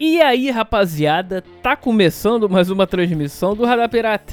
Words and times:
E 0.00 0.22
aí, 0.22 0.48
rapaziada, 0.48 1.42
tá 1.60 1.74
começando 1.74 2.48
mais 2.48 2.70
uma 2.70 2.86
transmissão 2.86 3.56
do 3.56 3.64
Radar 3.64 3.88
Pirata. 3.88 4.32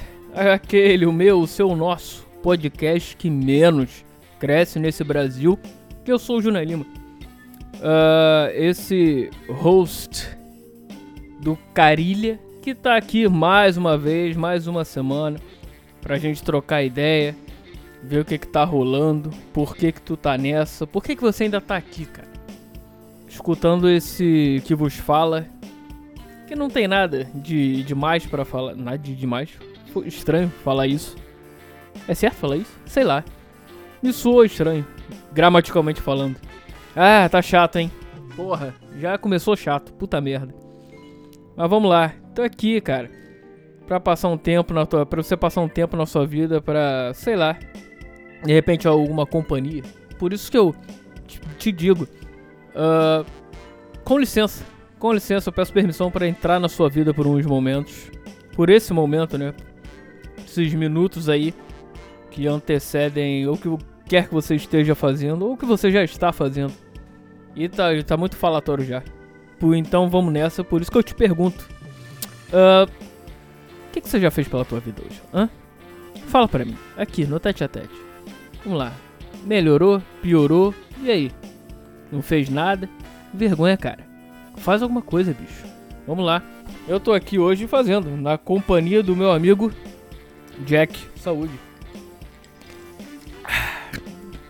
Aquele, 0.53 1.07
o 1.07 1.11
meu, 1.11 1.39
o 1.39 1.47
seu, 1.47 1.67
o 1.67 1.75
nosso 1.75 2.23
podcast 2.43 3.17
que 3.17 3.31
menos 3.31 4.05
cresce 4.39 4.77
nesse 4.77 5.03
Brasil. 5.03 5.57
Que 6.03 6.11
eu 6.11 6.19
sou 6.19 6.37
o 6.37 6.41
Juna 6.41 6.63
Lima. 6.63 6.85
Uh, 7.77 8.53
esse 8.53 9.31
host 9.49 10.37
do 11.41 11.57
Carilha, 11.73 12.39
que 12.61 12.75
tá 12.75 12.95
aqui 12.95 13.27
mais 13.27 13.75
uma 13.75 13.97
vez, 13.97 14.37
mais 14.37 14.67
uma 14.67 14.85
semana, 14.85 15.39
pra 15.99 16.19
gente 16.19 16.43
trocar 16.43 16.83
ideia, 16.83 17.35
ver 18.03 18.19
o 18.19 18.25
que 18.25 18.37
que 18.37 18.47
tá 18.47 18.63
rolando, 18.63 19.31
por 19.51 19.75
que 19.75 19.91
que 19.91 20.01
tu 20.01 20.15
tá 20.15 20.37
nessa, 20.37 20.85
por 20.85 21.03
que 21.03 21.15
que 21.15 21.23
você 21.23 21.45
ainda 21.45 21.59
tá 21.59 21.75
aqui, 21.75 22.05
cara. 22.05 22.35
Escutando 23.27 23.89
esse 23.89 24.61
que 24.63 24.73
vos 24.73 24.93
fala, 24.93 25.45
que 26.45 26.55
não 26.55 26.69
tem 26.69 26.87
nada 26.87 27.27
de 27.33 27.83
demais 27.83 28.25
para 28.25 28.45
falar, 28.45 28.75
nada 28.75 28.97
de 28.97 29.15
demais. 29.15 29.49
Foi 29.91 30.07
estranho 30.07 30.49
falar 30.63 30.87
isso. 30.87 31.15
É 32.07 32.13
certo 32.13 32.35
falar 32.35 32.57
isso? 32.57 32.77
Sei 32.85 33.03
lá. 33.03 33.23
Me 34.01 34.13
soou 34.13 34.45
estranho, 34.45 34.85
gramaticalmente 35.33 36.01
falando. 36.01 36.35
Ah, 36.95 37.27
tá 37.29 37.41
chato, 37.41 37.77
hein? 37.77 37.91
Porra, 38.35 38.75
já 38.99 39.17
começou 39.17 39.55
chato, 39.55 39.93
puta 39.93 40.21
merda. 40.21 40.53
Mas 41.55 41.69
vamos 41.69 41.89
lá, 41.89 42.13
tô 42.33 42.41
aqui, 42.41 42.79
cara. 42.81 43.09
Pra 43.87 43.99
passar 43.99 44.29
um 44.29 44.37
tempo 44.37 44.73
na 44.73 44.85
tua. 44.85 45.05
Pra 45.05 45.21
você 45.21 45.37
passar 45.37 45.61
um 45.61 45.69
tempo 45.69 45.95
na 45.95 46.05
sua 46.05 46.25
vida 46.25 46.61
pra. 46.61 47.13
sei 47.13 47.35
lá. 47.35 47.57
De 48.43 48.51
repente 48.51 48.87
alguma 48.87 49.25
companhia. 49.25 49.83
Por 50.19 50.33
isso 50.33 50.51
que 50.51 50.57
eu 50.57 50.75
te, 51.27 51.39
te 51.57 51.71
digo. 51.71 52.07
Uh, 52.75 53.25
com 54.03 54.17
licença 54.17 54.65
com 55.05 55.13
licença, 55.13 55.49
eu 55.49 55.53
peço 55.53 55.71
permissão 55.71 56.09
para 56.09 56.27
entrar 56.27 56.59
na 56.59 56.67
sua 56.67 56.89
vida 56.89 57.13
por 57.13 57.27
uns 57.27 57.45
momentos. 57.45 58.09
Por 58.53 58.71
esse 58.71 58.91
momento, 58.91 59.37
né? 59.37 59.53
Esses 60.43 60.73
minutos 60.73 61.29
aí 61.29 61.53
que 62.31 62.47
antecedem 62.47 63.47
o 63.47 63.55
que 63.55 63.69
quer 64.07 64.27
que 64.27 64.33
você 64.33 64.55
esteja 64.55 64.95
fazendo 64.95 65.45
ou 65.45 65.53
o 65.53 65.57
que 65.57 65.65
você 65.65 65.91
já 65.91 66.03
está 66.03 66.33
fazendo. 66.33 66.73
E 67.55 67.69
tá, 67.69 67.89
tá 68.03 68.17
muito 68.17 68.35
falatório 68.35 68.83
já. 68.83 69.03
Por, 69.59 69.75
então 69.75 70.09
vamos 70.09 70.33
nessa, 70.33 70.63
por 70.63 70.81
isso 70.81 70.89
que 70.89 70.97
eu 70.97 71.03
te 71.03 71.13
pergunto. 71.13 71.69
Uh, 72.49 72.89
o 73.89 73.91
que, 73.91 74.01
que 74.01 74.09
você 74.09 74.19
já 74.19 74.31
fez 74.31 74.47
pela 74.47 74.65
tua 74.65 74.79
vida 74.79 75.03
hoje? 75.07 75.21
Hã? 75.31 75.47
Fala 76.25 76.47
pra 76.47 76.65
mim, 76.65 76.75
aqui 76.97 77.27
no 77.27 77.39
tete 77.39 77.63
a 77.63 77.67
tete. 77.67 77.93
Vamos 78.63 78.79
lá. 78.79 78.91
Melhorou? 79.45 80.01
Piorou? 80.23 80.73
E 81.03 81.11
aí? 81.11 81.31
Não 82.11 82.23
fez 82.23 82.49
nada? 82.49 82.89
Vergonha, 83.31 83.77
cara. 83.77 84.04
Faz 84.57 84.81
alguma 84.81 85.01
coisa, 85.01 85.33
bicho. 85.33 85.65
Vamos 86.07 86.25
lá. 86.25 86.43
Eu 86.87 86.99
tô 86.99 87.13
aqui 87.13 87.39
hoje 87.39 87.67
fazendo, 87.67 88.09
na 88.17 88.37
companhia 88.37 89.01
do 89.01 89.15
meu 89.15 89.31
amigo 89.31 89.71
Jack. 90.65 90.97
Saúde. 91.17 91.53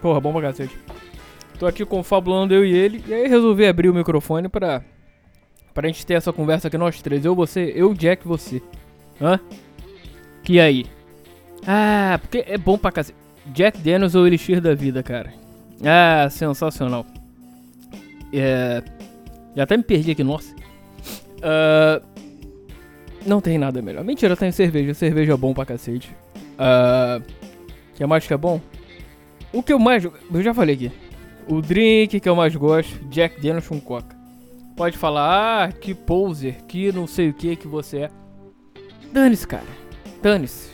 Porra, 0.01 0.19
bom 0.19 0.31
pra 0.33 0.41
cacete. 0.41 0.77
Tô 1.57 1.65
aqui 1.65 1.85
confabulando 1.85 2.53
eu 2.53 2.65
e 2.65 2.73
ele, 2.73 3.03
e 3.07 3.13
aí 3.13 3.27
resolvi 3.27 3.65
abrir 3.65 3.89
o 3.89 3.93
microfone 3.93 4.49
pra, 4.49 4.83
pra 5.73 5.87
gente 5.87 6.05
ter 6.05 6.15
essa 6.15 6.33
conversa 6.33 6.67
aqui 6.67 6.77
nós 6.77 7.01
três. 7.01 7.23
Eu, 7.23 7.33
você, 7.33 7.71
eu, 7.75 7.93
Jack 7.93 8.27
você. 8.27 8.61
Hã? 9.21 9.39
Que 10.43 10.59
aí? 10.59 10.85
Ah, 11.65 12.19
porque 12.21 12.43
é 12.45 12.57
bom 12.57 12.77
pra 12.77 12.91
cacete. 12.91 13.17
Jack 13.47 13.79
Daniels 13.79 14.15
ou 14.15 14.23
o 14.23 14.27
Elixir 14.27 14.59
da 14.59 14.75
Vida, 14.75 15.01
cara. 15.01 15.33
Ah, 15.83 16.29
sensacional. 16.29 17.05
É... 18.33 18.83
Já 19.55 19.63
até 19.63 19.77
me 19.77 19.83
perdi 19.83 20.11
aqui, 20.11 20.23
nossa. 20.23 20.53
Uh, 21.37 22.05
não 23.25 23.41
tem 23.41 23.57
nada 23.57 23.81
melhor. 23.81 24.03
Mentira, 24.03 24.35
tem 24.35 24.51
cerveja. 24.51 24.93
Cerveja 24.93 25.33
é 25.33 25.37
bom 25.37 25.53
pra 25.53 25.65
cacete. 25.65 26.15
Uh, 26.55 27.23
que 27.95 28.05
mais 28.05 28.27
que 28.27 28.33
é 28.33 28.37
bom? 28.37 28.59
O 29.53 29.63
que 29.63 29.73
eu 29.73 29.79
mais. 29.79 30.03
Eu 30.03 30.43
já 30.43 30.53
falei 30.53 30.75
aqui. 30.75 30.91
O 31.47 31.61
drink 31.61 32.19
que 32.19 32.29
eu 32.29 32.35
mais 32.35 32.55
gosto: 32.55 32.93
Jack 33.05 33.37
Daniels 33.41 33.67
com 33.67 33.79
Coca. 33.79 34.15
Pode 34.75 34.97
falar, 34.97 35.69
ah, 35.69 35.71
que 35.71 35.93
poser, 35.93 36.57
que 36.67 36.91
não 36.91 37.07
sei 37.07 37.29
o 37.29 37.33
que 37.33 37.55
que 37.55 37.67
você 37.67 37.99
é. 37.99 38.11
Dane-se, 39.13 39.47
cara. 39.47 39.63
Dane-se. 40.21 40.69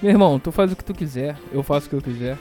Meu 0.00 0.12
irmão, 0.12 0.38
tu 0.38 0.50
faz 0.50 0.72
o 0.72 0.76
que 0.76 0.84
tu 0.84 0.94
quiser, 0.94 1.36
eu 1.52 1.62
faço 1.62 1.86
o 1.86 1.90
que 1.90 1.96
eu 1.96 2.00
quiser. 2.00 2.38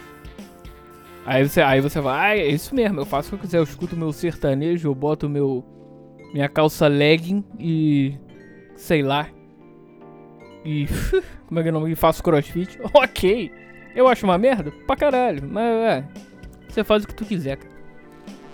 Aí 1.27 1.45
você, 1.45 1.59
aí 1.61 1.81
você 1.81 1.99
vai, 1.99 2.39
ah, 2.39 2.41
é 2.41 2.47
isso 2.47 2.73
mesmo, 2.73 3.01
eu 3.01 3.05
faço 3.05 3.27
o 3.27 3.29
que 3.31 3.35
eu 3.35 3.39
quiser, 3.39 3.57
eu 3.57 3.63
escuto 3.63 3.97
meu 3.97 4.13
sertanejo, 4.13 4.87
eu 4.87 4.95
boto 4.95 5.27
meu 5.27 5.61
minha 6.33 6.47
calça 6.47 6.87
legging 6.87 7.43
e 7.59 8.17
sei 8.77 9.03
lá. 9.03 9.27
E 10.63 10.87
como 11.45 11.59
é 11.59 11.63
que 11.63 11.67
é 11.67 11.71
o 11.71 11.73
nome? 11.73 11.91
E 11.91 11.95
faço 11.95 12.23
crossfit. 12.23 12.79
OK. 12.93 13.51
Eu 13.93 14.07
acho 14.07 14.25
uma 14.25 14.37
merda 14.37 14.71
pra 14.85 14.95
caralho, 14.95 15.43
mas 15.45 15.65
é, 15.65 16.05
você 16.69 16.81
faz 16.81 17.03
o 17.03 17.07
que 17.09 17.13
tu 17.15 17.25
quiser, 17.25 17.57
cara. 17.57 17.75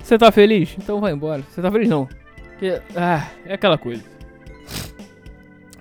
Você 0.02 0.18
tá 0.18 0.32
feliz? 0.32 0.76
Então 0.76 1.00
vai 1.00 1.14
embora. 1.14 1.44
Você 1.44 1.62
tá 1.62 1.72
feliz 1.72 1.88
não? 1.88 2.10
Porque, 2.50 2.82
ah, 2.96 3.30
é 3.46 3.54
aquela 3.54 3.78
coisa. 3.78 4.04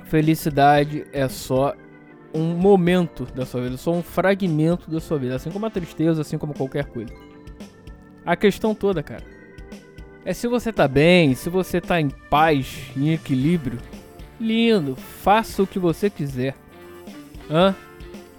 Felicidade 0.05 1.07
é 1.11 1.27
só 1.27 1.75
um 2.35 2.55
momento 2.55 3.27
da 3.27 3.45
sua 3.45 3.63
vida, 3.63 3.77
só 3.77 3.93
um 3.93 4.03
fragmento 4.03 4.91
da 4.91 5.01
sua 5.01 5.19
vida, 5.19 5.37
assim 5.37 5.51
como 5.51 5.67
a 5.67 5.71
tristeza, 5.71 6.23
assim 6.23 6.39
como 6.39 6.55
qualquer 6.55 6.87
coisa. 6.87 7.13
A 8.25 8.37
questão 8.37 8.75
toda, 8.75 9.03
cara, 9.03 9.25
é 10.25 10.33
se 10.33 10.47
você 10.47 10.73
tá 10.73 10.89
bem, 10.89 11.35
se 11.35 11.51
você 11.51 11.81
tá 11.81 12.01
em 12.01 12.09
paz, 12.09 12.91
em 12.97 13.13
equilíbrio, 13.13 13.79
lindo, 14.41 14.97
faça 14.97 15.63
o 15.63 15.67
que 15.67 15.79
você 15.79 16.09
quiser. 16.09 16.55
Hã? 17.51 17.75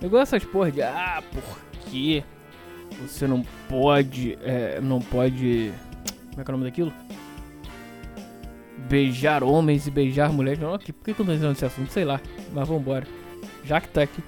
Igual 0.02 0.24
essas 0.24 0.44
porra 0.44 0.72
de, 0.72 0.82
ah, 0.82 1.22
por 1.32 1.60
quê? 1.90 2.24
Você 3.02 3.28
não 3.28 3.44
pode, 3.70 4.38
é, 4.42 4.80
não 4.82 5.00
pode, 5.00 5.72
como 6.30 6.42
é 6.42 6.44
que 6.44 6.52
é 6.52 6.54
o 6.54 6.58
nome 6.58 6.70
daquilo? 6.70 6.94
Beijar 8.90 9.44
homens 9.44 9.88
e 9.88 9.92
beijar 9.92 10.32
mulheres. 10.32 10.60
Não, 10.60 10.72
por 10.72 10.80
que, 10.80 10.92
eu 11.12 11.16
tô 11.16 11.24
entrando 11.24 11.50
nesse 11.50 11.66
assunto? 11.66 11.92
Sei 11.92 12.04
lá, 12.04 12.20
mas 12.54 12.68
vambora 12.68 13.08
já 13.64 13.80
que 13.82 13.88
tá 13.90 14.04
aqui. 14.04 14.22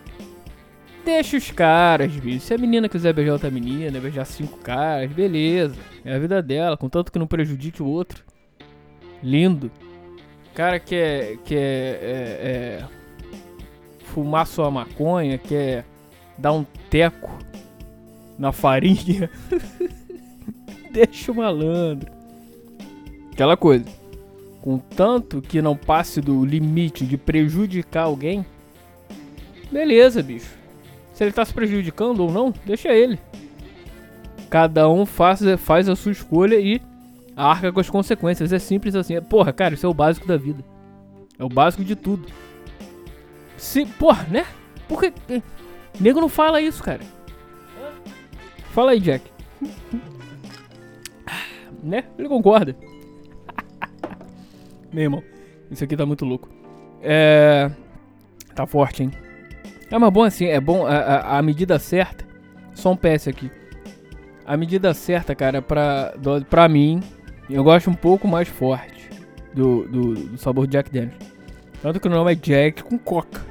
Deixa 1.05 1.37
os 1.37 1.51
caras, 1.51 2.11
bicho. 2.15 2.47
Se 2.47 2.53
a 2.53 2.57
menina 2.57 2.89
quiser 2.89 3.13
beijar 3.13 3.33
outra 3.33 3.51
menina, 3.51 3.99
beijar 3.99 4.25
cinco 4.25 4.57
caras, 4.57 5.11
beleza. 5.11 5.75
É 6.03 6.15
a 6.15 6.19
vida 6.19 6.41
dela, 6.41 6.75
contanto 6.75 7.11
que 7.11 7.19
não 7.19 7.27
prejudique 7.27 7.83
o 7.83 7.85
outro. 7.85 8.23
Lindo. 9.21 9.71
Cara 10.55 10.79
quer, 10.79 11.37
quer 11.45 11.57
é, 12.01 12.79
é, 12.81 12.85
fumar 14.05 14.47
sua 14.47 14.71
maconha, 14.71 15.37
quer 15.37 15.85
dar 16.37 16.53
um 16.53 16.65
teco 16.89 17.37
na 18.39 18.51
farinha. 18.51 19.29
Deixa 20.91 21.31
o 21.31 21.35
malandro. 21.35 22.11
Aquela 23.31 23.57
coisa. 23.57 23.85
Contanto 24.61 25.41
que 25.41 25.61
não 25.61 25.75
passe 25.75 26.19
do 26.19 26.43
limite 26.43 27.05
de 27.05 27.17
prejudicar 27.17 28.05
alguém, 28.05 28.43
Beleza, 29.75 30.23
bicho. 30.23 30.57
Se 31.13 31.21
ele 31.21 31.33
tá 31.33 31.43
se 31.43 31.53
prejudicando 31.53 32.21
ou 32.21 32.31
não, 32.31 32.53
deixa 32.65 32.93
ele. 32.93 33.19
Cada 34.49 34.87
um 34.87 35.05
faz, 35.05 35.41
faz 35.59 35.89
a 35.89 35.97
sua 35.97 36.13
escolha 36.13 36.57
e 36.57 36.81
arca 37.35 37.73
com 37.73 37.81
as 37.81 37.89
consequências. 37.89 38.53
É 38.53 38.57
simples 38.57 38.95
assim. 38.95 39.21
Porra, 39.21 39.51
cara, 39.51 39.73
isso 39.73 39.85
é 39.85 39.89
o 39.89 39.93
básico 39.93 40.25
da 40.25 40.37
vida. 40.37 40.63
É 41.37 41.43
o 41.43 41.49
básico 41.49 41.83
de 41.83 41.93
tudo. 41.93 42.25
Se, 43.57 43.85
porra, 43.85 44.25
né? 44.31 44.45
Por 44.87 45.01
que. 45.01 45.11
Nego 45.99 46.21
não 46.21 46.29
fala 46.29 46.61
isso, 46.61 46.81
cara. 46.81 47.01
Fala 48.71 48.91
aí, 48.91 49.01
Jack. 49.01 49.29
né? 51.83 52.05
Ele 52.17 52.29
concorda. 52.29 52.77
Meu 54.93 55.03
irmão, 55.03 55.23
isso 55.69 55.83
aqui 55.83 55.97
tá 55.97 56.05
muito 56.05 56.23
louco. 56.23 56.47
É. 57.01 57.69
Tá 58.55 58.65
forte, 58.65 59.03
hein? 59.03 59.24
É 59.89 59.97
mas 59.97 60.11
bom 60.11 60.23
assim, 60.23 60.45
é 60.45 60.59
bom 60.59 60.85
a, 60.85 60.95
a, 60.95 61.39
a, 61.39 61.41
medida 61.41 61.79
certa. 61.79 62.25
Só 62.73 62.91
um 62.91 62.97
PS 62.97 63.27
aqui. 63.27 63.51
A 64.45 64.57
medida 64.57 64.93
certa, 64.93 65.33
cara, 65.33 65.61
pra, 65.61 66.13
pra 66.49 66.67
mim, 66.67 67.01
eu 67.49 67.63
gosto 67.63 67.89
um 67.89 67.93
pouco 67.93 68.27
mais 68.27 68.47
forte 68.47 69.09
do, 69.53 69.87
do, 69.87 70.13
do 70.13 70.37
sabor 70.37 70.67
Jack 70.67 70.91
Daniels. 70.91 71.15
Tanto 71.81 71.99
que 71.99 72.07
o 72.07 72.11
nome 72.11 72.31
é 72.31 72.35
Jack 72.35 72.83
com 72.83 72.97
coca. 72.97 73.45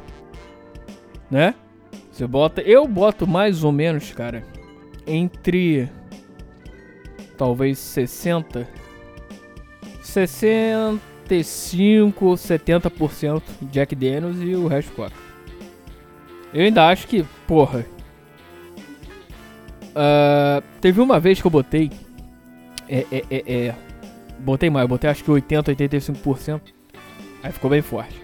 Né? 1.30 1.54
Você 2.10 2.26
bota. 2.26 2.60
Eu 2.60 2.86
boto 2.86 3.26
mais 3.26 3.64
ou 3.64 3.72
menos, 3.72 4.12
cara, 4.12 4.44
entre. 5.06 5.88
Talvez 7.36 7.78
60. 7.78 8.68
65, 10.02 12.34
70% 12.34 13.42
Jack 13.62 13.96
Daniels 13.96 14.36
e 14.40 14.54
o 14.54 14.68
resto 14.68 14.92
coca. 14.92 15.23
Eu 16.54 16.64
ainda 16.64 16.88
acho 16.88 17.06
que, 17.06 17.24
porra. 17.46 17.84
Uh, 19.90 20.62
teve 20.80 21.00
uma 21.00 21.20
vez 21.20 21.40
que 21.40 21.46
eu 21.46 21.50
botei. 21.50 21.90
É, 22.88 23.06
é, 23.10 23.24
é, 23.30 23.66
é 23.66 23.74
Botei 24.44 24.68
mais, 24.68 24.86
botei 24.86 25.08
acho 25.08 25.24
que 25.24 25.30
80, 25.30 25.74
85%. 25.74 26.60
Aí 27.42 27.50
ficou 27.50 27.70
bem 27.70 27.80
forte. 27.80 28.20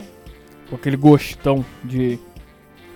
Com 0.69 0.77
aquele 0.77 0.97
gostão 0.97 1.65
de. 1.83 2.19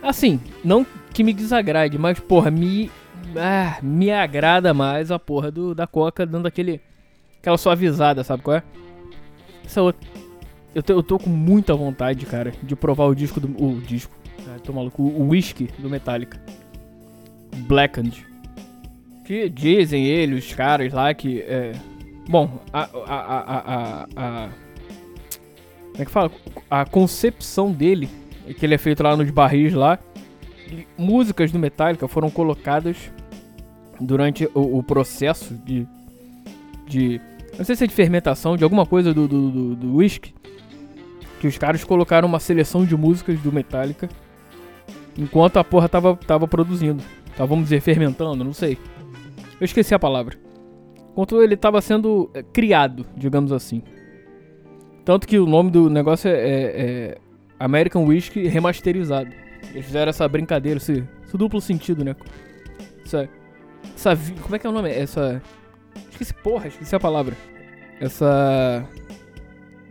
Assim, 0.03 0.39
não 0.63 0.87
que 1.13 1.25
me 1.25 1.33
desagrade, 1.33 1.99
mas 1.99 2.21
porra, 2.21 2.51
me. 2.51 2.91
Ah, 3.37 3.79
me 3.83 4.13
agrada 4.13 4.75
mais 4.75 5.11
a 5.11 5.19
porra 5.19 5.51
do, 5.51 5.75
da 5.75 5.87
coca 5.87 6.27
dando 6.27 6.47
aquele. 6.47 6.81
Aquela 7.41 7.57
suavizada, 7.57 8.23
sabe 8.23 8.43
qual 8.43 8.59
é? 8.59 8.63
Essa 9.65 9.81
outra. 9.81 10.07
Eu, 10.75 10.83
eu 10.89 11.03
tô 11.03 11.19
com 11.19 11.31
muita 11.31 11.75
vontade, 11.75 12.27
cara, 12.27 12.53
de 12.63 12.77
provar 12.77 13.07
o 13.07 13.15
disco 13.15 13.41
do. 13.41 13.49
O 13.63 13.81
disco. 13.81 14.15
Tô 14.65 14.73
maluco. 14.73 15.03
O 15.03 15.29
whisky 15.29 15.69
do 15.79 15.91
Metallica. 15.91 16.41
Blackened. 17.69 18.27
Que 19.25 19.49
dizem 19.49 20.07
ele, 20.07 20.35
os 20.35 20.53
caras 20.53 20.93
lá 20.93 21.13
que. 21.15 21.41
É, 21.43 21.73
bom, 22.29 22.61
a, 22.73 22.83
a, 22.83 23.39
a, 23.39 23.59
a, 23.59 24.07
a. 24.17 24.49
Como 25.93 26.03
é 26.03 26.05
que 26.05 26.11
fala? 26.11 26.31
A 26.71 26.85
concepção 26.85 27.71
dele, 27.71 28.09
que 28.59 28.67
ele 28.67 28.75
é 28.75 28.79
feito 28.79 29.03
lá 29.03 29.17
nos 29.17 29.31
barris 29.31 29.73
lá. 29.73 29.99
Músicas 30.99 31.53
do 31.53 31.59
Metallica 31.59 32.09
foram 32.09 32.31
colocadas 32.31 32.97
durante 34.01 34.49
o, 34.55 34.79
o 34.79 34.83
processo 34.83 35.55
de. 35.55 35.87
de. 36.87 37.21
Não 37.57 37.65
sei 37.65 37.77
se 37.77 37.85
é 37.85 37.87
de 37.87 37.95
fermentação, 37.95 38.57
de 38.57 38.65
alguma 38.65 38.85
coisa 38.85 39.15
do, 39.15 39.29
do, 39.29 39.51
do, 39.51 39.77
do 39.77 39.97
whisky. 39.97 40.35
Que 41.41 41.47
os 41.47 41.57
caras 41.57 41.85
colocaram 41.85 42.27
uma 42.27 42.41
seleção 42.41 42.85
de 42.85 42.97
músicas 42.97 43.39
do 43.41 43.53
Metallica. 43.53 44.09
Enquanto 45.17 45.59
a 45.59 45.65
porra 45.65 45.89
tava, 45.89 46.17
tava 46.17 46.49
produzindo. 46.49 47.03
Tá, 47.37 47.45
vamos 47.45 47.65
dizer, 47.65 47.81
fermentando, 47.81 48.45
não 48.45 48.53
sei. 48.53 48.79
Eu 49.61 49.65
esqueci 49.65 49.95
a 49.95 49.99
palavra. 49.99 50.37
Enquanto 51.13 51.41
ele 51.43 51.55
estava 51.55 51.81
sendo 51.81 52.31
é, 52.35 52.43
criado, 52.43 53.07
digamos 53.17 53.53
assim. 53.53 53.83
Tanto 55.05 55.29
que 55.29 55.39
o 55.39 55.47
nome 55.47 55.71
do 55.71 55.89
negócio 55.89 56.29
é, 56.29 56.33
é, 56.33 56.81
é 56.81 57.19
American 57.59 58.05
Whiskey 58.05 58.49
remasterizado. 58.49 59.31
Eles 59.73 59.87
fizeram 59.87 60.11
essa 60.11 60.27
brincadeira, 60.29 60.79
esse, 60.79 61.05
esse 61.25 61.37
duplo 61.37 61.61
sentido, 61.61 62.05
né? 62.05 62.17
Essa, 63.05 63.29
essa. 63.95 64.17
Como 64.43 64.57
é 64.57 64.59
que 64.59 64.67
é 64.67 64.71
o 64.71 64.73
nome? 64.73 64.91
Essa. 64.91 65.41
Esqueci, 66.11 66.35
porra, 66.35 66.69
esqueci 66.69 66.95
a 66.95 67.01
palavra. 67.01 67.37
Essa. 68.01 68.85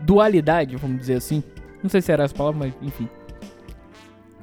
Dualidade, 0.01 0.75
vamos 0.75 0.99
dizer 0.99 1.15
assim. 1.15 1.43
Não 1.81 1.89
sei 1.89 2.01
se 2.01 2.11
era 2.11 2.23
essa 2.23 2.35
palavra, 2.35 2.59
mas 2.59 2.73
enfim. 2.81 3.07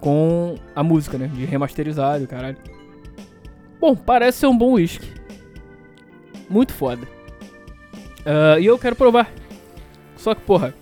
Com 0.01 0.57
a 0.75 0.83
música, 0.83 1.19
né? 1.19 1.27
De 1.27 1.45
remasterizado, 1.45 2.27
caralho. 2.27 2.57
Bom, 3.81 3.95
parece 3.95 4.39
ser 4.39 4.47
um 4.47 4.57
bom 4.57 4.73
whisky. 4.73 5.09
Muito 6.49 6.73
foda. 6.73 7.07
Uh, 8.21 8.61
e 8.61 8.67
eu 8.67 8.79
quero 8.79 8.97
provar. 8.97 9.31
Só 10.17 10.35
que, 10.35 10.41
porra, 10.43 10.75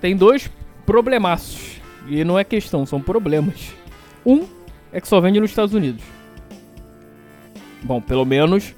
tem 0.00 0.16
dois 0.16 0.50
problemaços. 0.84 1.80
E 2.06 2.24
não 2.24 2.38
é 2.38 2.44
questão, 2.44 2.86
são 2.86 3.00
problemas. 3.00 3.74
Um 4.24 4.46
é 4.92 5.00
que 5.00 5.08
só 5.08 5.20
vende 5.20 5.40
nos 5.40 5.50
Estados 5.50 5.74
Unidos. 5.74 6.02
Bom, 7.82 8.00
pelo 8.00 8.24
menos 8.24 8.74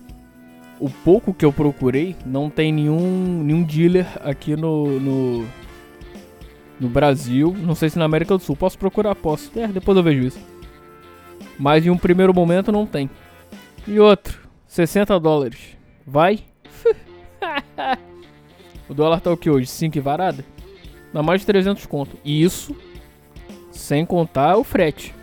o 0.78 0.88
pouco 0.88 1.34
que 1.34 1.44
eu 1.44 1.52
procurei, 1.52 2.16
não 2.24 2.48
tem 2.48 2.72
nenhum, 2.72 3.42
nenhum 3.42 3.62
dealer 3.62 4.06
aqui 4.24 4.56
no, 4.56 4.98
no, 4.98 5.46
no 6.80 6.88
Brasil. 6.88 7.54
Não 7.58 7.74
sei 7.74 7.90
se 7.90 7.98
na 7.98 8.06
América 8.06 8.36
do 8.36 8.42
Sul. 8.42 8.56
Posso 8.56 8.78
procurar? 8.78 9.14
Posso. 9.14 9.50
É, 9.58 9.68
depois 9.68 9.96
eu 9.96 10.02
vejo 10.02 10.26
isso. 10.26 10.40
Mas 11.58 11.84
em 11.84 11.90
um 11.90 11.98
primeiro 11.98 12.32
momento 12.32 12.72
não 12.72 12.86
tem. 12.86 13.10
E 13.86 14.00
outro, 14.00 14.48
60 14.66 15.20
dólares. 15.20 15.76
Vai? 16.06 16.40
o 18.88 18.94
dólar 18.94 19.20
tá 19.20 19.30
o 19.30 19.36
que 19.36 19.50
hoje? 19.50 19.66
5 19.66 19.98
e 19.98 20.00
varada? 20.00 20.44
Dá 21.12 21.22
mais 21.22 21.40
de 21.40 21.46
300 21.46 21.84
conto. 21.86 22.16
E 22.24 22.42
isso 22.42 22.74
sem 23.70 24.06
contar 24.06 24.56
o 24.56 24.64
frete. 24.64 25.14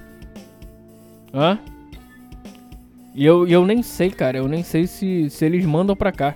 Hã? 1.33 1.57
E 3.15 3.25
eu, 3.25 3.47
eu 3.47 3.65
nem 3.65 3.81
sei, 3.81 4.11
cara. 4.11 4.37
Eu 4.37 4.47
nem 4.47 4.61
sei 4.63 4.85
se, 4.85 5.29
se 5.29 5.45
eles 5.45 5.65
mandam 5.65 5.95
pra 5.95 6.11
cá. 6.11 6.35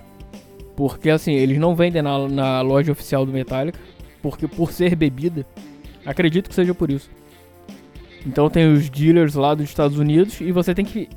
Porque 0.74 1.10
assim, 1.10 1.32
eles 1.32 1.58
não 1.58 1.76
vendem 1.76 2.02
na, 2.02 2.26
na 2.28 2.60
loja 2.60 2.90
oficial 2.90 3.24
do 3.24 3.32
Metallica. 3.32 3.78
Porque 4.22 4.46
por 4.46 4.72
ser 4.72 4.94
bebida. 4.94 5.44
Acredito 6.06 6.48
que 6.48 6.54
seja 6.54 6.72
por 6.72 6.90
isso. 6.90 7.10
Então 8.24 8.48
tem 8.48 8.72
os 8.72 8.88
dealers 8.88 9.34
lá 9.34 9.54
dos 9.54 9.64
Estados 9.64 9.98
Unidos 9.98 10.40
e 10.40 10.52
você 10.52 10.72
tem 10.74 10.84
que 10.84 11.08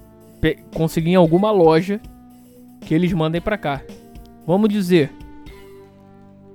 conseguir 0.73 1.11
em 1.11 1.15
alguma 1.15 1.51
loja 1.51 2.01
que 2.81 2.93
eles 2.93 3.13
mandem 3.13 3.39
pra 3.39 3.57
cá. 3.57 3.81
Vamos 4.45 4.69
dizer. 4.69 5.11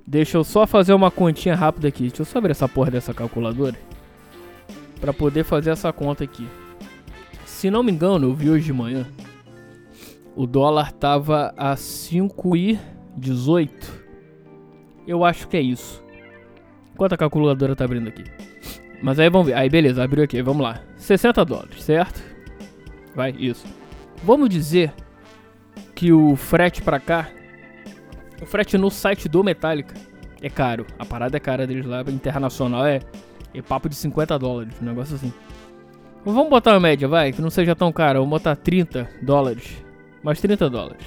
Deixa 0.06 0.37
eu 0.37 0.44
só 0.44 0.67
fazer 0.67 0.93
uma 0.93 1.11
continha 1.11 1.55
rápida 1.55 1.88
aqui. 1.88 2.08
Deixa 2.08 2.23
eu 2.23 2.26
só 2.26 2.38
abrir 2.38 2.50
essa 2.50 2.69
porra 2.69 2.91
dessa 2.91 3.14
calculadora. 3.14 3.76
Pra 5.00 5.12
poder 5.12 5.44
fazer 5.44 5.70
essa 5.70 5.93
conta 5.93 6.25
aqui. 6.25 6.49
Se 7.44 7.70
não 7.70 7.82
me 7.82 7.93
engano, 7.93 8.26
eu 8.29 8.35
vi 8.35 8.50
hoje 8.50 8.64
de 8.64 8.73
manhã. 8.73 9.06
O 10.35 10.47
dólar 10.47 10.93
tava 10.93 11.55
a 11.56 11.75
5,18. 11.76 13.70
Eu 15.06 15.25
acho 15.25 15.47
que 15.49 15.56
é 15.56 15.61
isso. 15.61 16.02
Enquanto 17.00 17.14
a 17.14 17.17
calculadora 17.17 17.75
tá 17.75 17.82
abrindo 17.82 18.08
aqui. 18.08 18.23
Mas 19.00 19.19
aí 19.19 19.31
vamos 19.31 19.47
ver. 19.47 19.55
Aí 19.55 19.70
beleza, 19.70 20.05
abriu 20.05 20.23
aqui. 20.23 20.43
Vamos 20.43 20.62
lá. 20.62 20.82
60 20.99 21.43
dólares, 21.47 21.82
certo? 21.82 22.23
Vai, 23.14 23.31
isso. 23.38 23.64
Vamos 24.23 24.50
dizer 24.50 24.93
que 25.94 26.12
o 26.12 26.37
frete 26.37 26.82
pra 26.82 27.00
cá, 27.00 27.31
o 28.43 28.44
frete 28.44 28.76
no 28.76 28.91
site 28.91 29.31
do 29.31 29.43
Metallica 29.43 29.94
é 30.43 30.50
caro. 30.50 30.87
A 30.99 31.06
parada 31.06 31.38
é 31.38 31.41
cara 31.41 31.67
deles 31.67 31.87
lá, 31.87 32.02
internacional 32.02 32.85
é, 32.85 33.00
é 33.55 33.62
papo 33.62 33.88
de 33.88 33.94
50 33.94 34.38
dólares, 34.38 34.75
um 34.82 34.85
negócio 34.85 35.14
assim. 35.14 35.32
vamos 36.23 36.50
botar 36.50 36.73
uma 36.75 36.81
média, 36.81 37.08
vai, 37.08 37.32
que 37.32 37.41
não 37.41 37.49
seja 37.49 37.75
tão 37.75 37.91
caro. 37.91 38.19
Vamos 38.19 38.29
botar 38.29 38.56
30 38.56 39.08
dólares. 39.23 39.82
Mais 40.23 40.38
30 40.38 40.69
dólares. 40.69 41.06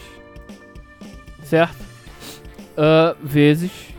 Certo? 1.43 1.85
Uh, 2.75 3.15
vezes 3.23 3.92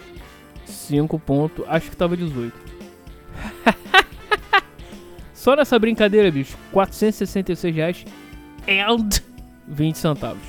5 0.84 1.18
ponto, 1.18 1.64
acho 1.68 1.90
que 1.90 1.96
tava 1.96 2.16
18. 2.16 2.52
Só 5.34 5.56
nessa 5.56 5.78
brincadeira, 5.78 6.30
bicho, 6.30 6.56
466 6.72 7.74
reais 7.74 8.04
and 8.68 9.08
20 9.68 9.96
centavos. 9.96 10.42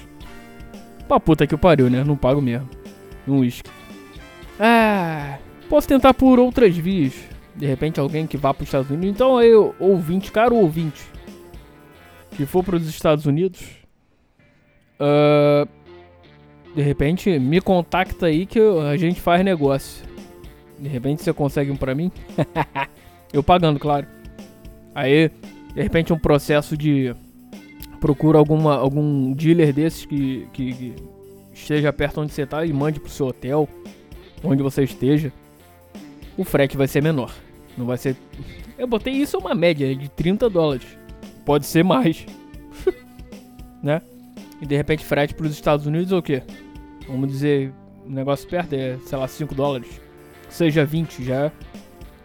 Pra 1.08 1.20
puta 1.20 1.46
que 1.46 1.56
pariu, 1.58 1.90
né? 1.90 2.04
Não 2.04 2.16
pago 2.16 2.42
mesmo. 2.42 2.70
Um 3.28 3.40
uísque. 3.40 3.70
Ah, 4.60 5.38
posso 5.70 5.88
tentar 5.88 6.14
por 6.14 6.40
outras 6.40 6.76
vias. 6.76 7.14
De 7.56 7.66
repente 7.66 8.00
alguém 8.00 8.28
que 8.28 8.38
vá 8.38 8.54
para 8.54 8.64
os 8.64 8.68
Estados 8.68 8.90
Unidos. 8.90 9.16
Então 9.16 9.42
eu, 9.42 9.76
ouvinte, 9.80 10.32
caro 10.32 10.56
ouvinte, 10.56 11.04
que 12.32 12.46
for 12.46 12.64
para 12.64 12.76
os 12.76 12.88
Estados 12.88 13.26
Unidos, 13.26 13.62
uh, 15.00 15.68
de 16.76 16.82
repente 16.82 17.40
me 17.40 17.62
contacta 17.62 18.26
aí 18.26 18.46
que 18.46 18.60
a 18.60 18.98
gente 18.98 19.22
faz 19.22 19.44
negócio. 19.44 20.06
De 20.80 20.88
repente 20.88 21.24
você 21.24 21.34
consegue 21.34 21.72
um 21.72 21.78
pra 21.78 21.96
mim. 21.96 22.12
eu 23.32 23.44
pagando, 23.44 23.80
claro. 23.80 24.08
Aí, 24.94 25.30
de 25.74 25.82
repente 25.82 26.14
um 26.14 26.20
processo 26.20 26.78
de 26.78 27.14
procura 28.00 28.38
alguma, 28.38 28.76
algum 28.76 29.34
dealer 29.34 29.74
desses 29.74 30.06
que, 30.06 30.48
que, 30.54 30.74
que 30.74 30.96
esteja 31.54 31.92
perto 31.92 32.22
onde 32.22 32.34
você 32.34 32.44
está 32.44 32.66
e 32.66 32.72
mande 32.72 33.00
pro 33.00 33.10
seu 33.10 33.28
hotel, 33.28 33.68
onde 34.44 34.62
você 34.62 34.84
esteja. 34.84 35.32
O 36.38 36.44
frete 36.44 36.78
vai 36.78 36.88
ser 36.88 37.02
menor. 37.02 37.34
Não 37.78 37.86
vai 37.86 37.98
ser. 37.98 38.16
Eu 38.78 38.88
botei 38.88 39.14
isso 39.14 39.38
uma 39.38 39.56
média 39.56 39.96
de 39.96 40.10
30 40.10 40.50
dólares. 40.50 40.86
Pode 41.46 41.66
ser 41.66 41.84
mais. 41.84 42.26
né? 43.82 44.02
E 44.62 44.66
de 44.66 44.76
repente 44.76 45.04
frete 45.04 45.34
para 45.34 45.46
os 45.46 45.54
Estados 45.54 45.86
Unidos 45.86 46.12
ou 46.12 46.20
o 46.20 46.24
quê? 46.24 46.44
Vamos 47.08 47.30
dizer, 47.30 47.74
o 48.06 48.10
negócio 48.10 48.48
perto 48.48 48.74
é, 48.74 48.98
sei 49.06 49.18
lá, 49.18 49.28
5 49.28 49.54
dólares. 49.56 50.02
Seja 50.56 50.86
20, 50.86 51.22
já 51.22 51.52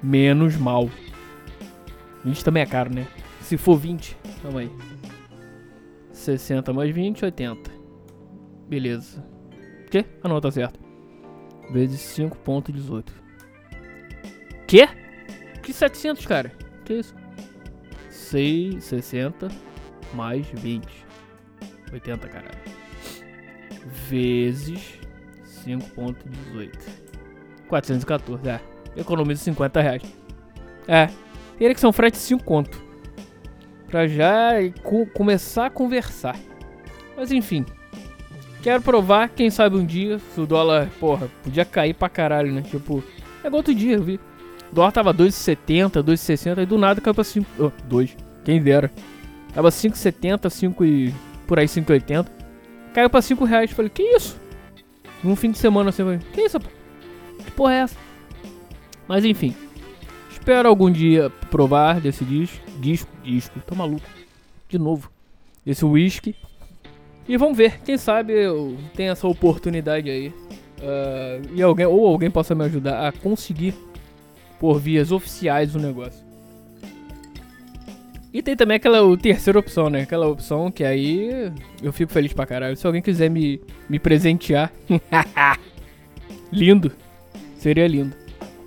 menos 0.00 0.56
mal. 0.56 0.88
20 2.24 2.44
também 2.44 2.62
é 2.62 2.66
caro, 2.66 2.94
né? 2.94 3.04
Se 3.40 3.56
for 3.56 3.76
20, 3.76 4.16
calma 4.40 4.60
aí. 4.60 4.70
60 6.12 6.72
mais 6.72 6.94
20, 6.94 7.24
80. 7.24 7.72
Beleza. 8.68 9.26
Que? 9.90 10.06
Ah 10.22 10.28
não, 10.28 10.40
tá 10.40 10.48
certo. 10.48 10.78
Vezes 11.72 12.00
5.18. 12.16 13.04
Que? 14.68 14.86
Que 15.60 15.72
700, 15.72 16.24
cara? 16.24 16.52
Que 16.84 17.00
isso? 17.00 17.16
6, 18.10 18.84
60 18.84 19.48
mais 20.14 20.46
20. 20.46 20.86
80, 21.92 22.28
caralho. 22.28 22.58
Vezes 24.08 25.00
5.18. 25.66 26.78
414, 27.70 28.48
é. 28.48 28.60
Economiza 28.96 29.42
50 29.44 29.80
reais. 29.80 30.02
É. 30.86 31.08
Teria 31.58 31.74
que 31.74 31.80
ser 31.80 31.86
um 31.86 31.92
frete 31.92 32.18
5 32.18 32.44
conto 32.44 32.82
pra 33.88 34.06
já 34.06 34.52
co 34.82 35.06
começar 35.06 35.66
a 35.66 35.70
conversar. 35.70 36.36
Mas 37.16 37.32
enfim, 37.32 37.64
Quero 38.62 38.82
provar, 38.82 39.30
quem 39.30 39.48
sabe 39.48 39.76
um 39.76 39.84
dia, 39.86 40.18
se 40.34 40.40
o 40.40 40.46
dólar, 40.46 40.90
porra, 41.00 41.30
podia 41.42 41.64
cair 41.64 41.94
pra 41.94 42.10
caralho, 42.10 42.52
né? 42.52 42.60
Tipo, 42.60 43.02
é 43.42 43.46
igual 43.46 43.60
outro 43.60 43.74
dia, 43.74 43.96
eu 43.96 44.02
vi. 44.02 44.20
O 44.70 44.74
dólar 44.74 44.92
tava 44.92 45.14
2,70, 45.14 46.02
2,60, 46.02 46.62
e 46.62 46.66
do 46.66 46.76
nada 46.76 47.00
caiu 47.00 47.14
pra 47.14 47.24
5. 47.24 47.46
Oh, 47.58 47.72
2, 47.84 48.16
quem 48.44 48.62
dera. 48.62 48.90
Tava 49.54 49.70
5,70, 49.70 50.50
5 50.50 50.84
e. 50.84 51.14
por 51.46 51.58
aí 51.58 51.66
5,80. 51.66 52.26
Caiu 52.92 53.08
pra 53.08 53.22
5 53.22 53.44
reais. 53.44 53.70
Falei, 53.70 53.90
que 53.90 54.02
isso? 54.02 54.38
Num 55.24 55.34
fim 55.34 55.50
de 55.50 55.58
semana 55.58 55.88
assim, 55.88 56.04
falei, 56.04 56.20
que 56.32 56.42
isso, 56.42 56.58
rapaz? 56.58 56.79
Que 57.40 57.50
porra 57.50 57.74
é 57.74 57.78
essa? 57.78 57.96
Mas 59.08 59.24
enfim. 59.24 59.54
Espero 60.30 60.68
algum 60.68 60.90
dia 60.90 61.30
provar 61.50 62.00
desse 62.00 62.24
disco. 62.24 62.58
Disco, 62.78 63.10
disco, 63.22 63.60
tô 63.66 63.74
maluco. 63.74 64.06
De 64.68 64.78
novo. 64.78 65.10
Esse 65.66 65.84
whisky. 65.84 66.34
E 67.28 67.36
vamos 67.36 67.56
ver, 67.56 67.80
quem 67.82 67.96
sabe 67.98 68.32
eu 68.32 68.76
tenho 68.96 69.12
essa 69.12 69.28
oportunidade 69.28 70.10
aí. 70.10 70.28
Uh, 70.28 71.54
e 71.54 71.62
alguém, 71.62 71.86
ou 71.86 72.06
alguém 72.06 72.30
possa 72.30 72.54
me 72.54 72.64
ajudar 72.64 73.06
a 73.06 73.12
conseguir 73.12 73.74
por 74.58 74.80
vias 74.80 75.12
oficiais 75.12 75.74
o 75.74 75.78
negócio. 75.78 76.24
E 78.32 78.42
tem 78.42 78.56
também 78.56 78.76
aquela 78.76 79.02
o, 79.02 79.16
terceira 79.16 79.58
opção, 79.58 79.90
né? 79.90 80.02
Aquela 80.02 80.28
opção 80.28 80.70
que 80.70 80.84
aí 80.84 81.52
eu 81.82 81.92
fico 81.92 82.12
feliz 82.12 82.32
pra 82.32 82.46
caralho. 82.46 82.76
Se 82.76 82.86
alguém 82.86 83.02
quiser 83.02 83.28
me, 83.28 83.60
me 83.88 83.98
presentear. 83.98 84.72
lindo. 86.52 86.92
Seria 87.60 87.86
lindo. 87.86 88.16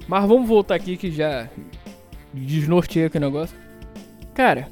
Mas 0.07 0.27
vamos 0.27 0.47
voltar 0.47 0.75
aqui 0.75 0.95
que 0.95 1.09
já 1.09 1.49
desnorteei 2.31 3.05
aqui 3.05 3.17
o 3.17 3.21
negócio. 3.21 3.57
Cara, 4.35 4.67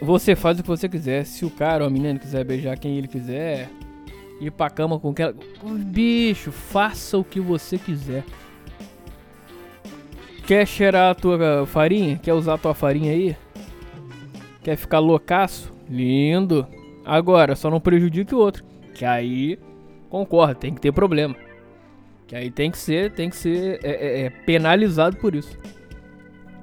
você 0.00 0.36
faz 0.36 0.60
o 0.60 0.62
que 0.62 0.68
você 0.68 0.88
quiser. 0.88 1.26
Se 1.26 1.44
o 1.44 1.50
cara 1.50 1.82
ou 1.82 1.88
a 1.88 1.90
menina 1.90 2.20
quiser 2.20 2.44
beijar 2.44 2.78
quem 2.78 2.96
ele 2.96 3.08
quiser, 3.08 3.68
ir 4.40 4.52
pra 4.52 4.70
cama 4.70 5.00
com 5.00 5.10
aquela. 5.10 5.34
Bicho, 5.86 6.52
faça 6.52 7.18
o 7.18 7.24
que 7.24 7.40
você 7.40 7.76
quiser. 7.78 8.22
Quer 10.46 10.64
cheirar 10.64 11.10
a 11.10 11.14
tua 11.16 11.66
farinha? 11.66 12.20
Quer 12.22 12.32
usar 12.32 12.54
a 12.54 12.58
tua 12.58 12.74
farinha 12.74 13.10
aí? 13.10 13.36
Quer 14.62 14.76
ficar 14.76 15.00
loucaço? 15.00 15.72
Lindo. 15.90 16.64
Agora, 17.04 17.56
só 17.56 17.68
não 17.68 17.80
prejudique 17.80 18.36
o 18.36 18.38
outro. 18.38 18.64
Que 18.94 19.04
aí, 19.04 19.58
concorda, 20.08 20.54
tem 20.54 20.72
que 20.72 20.80
ter 20.80 20.92
problema. 20.92 21.34
Que 22.26 22.34
aí 22.34 22.50
tem 22.50 22.70
que 22.70 22.78
ser, 22.78 23.12
tem 23.12 23.30
que 23.30 23.36
ser 23.36 23.78
é, 23.84 23.90
é, 23.90 24.26
é 24.26 24.30
penalizado 24.30 25.16
por 25.16 25.34
isso. 25.34 25.58